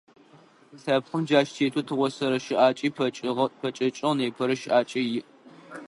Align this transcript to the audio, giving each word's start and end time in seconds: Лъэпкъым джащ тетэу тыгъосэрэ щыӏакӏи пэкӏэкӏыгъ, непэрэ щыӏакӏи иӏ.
Лъэпкъым 0.81 1.21
джащ 1.27 1.47
тетэу 1.55 1.83
тыгъосэрэ 1.87 2.37
щыӏакӏи 2.45 2.89
пэкӏэкӏыгъ, 2.95 4.09
непэрэ 4.17 4.55
щыӏакӏи 4.61 5.01
иӏ. 5.19 5.23